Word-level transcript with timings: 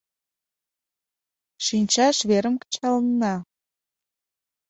—Шинчаш 1.65 2.17
верым 2.29 2.55
кычалынна... 2.61 3.35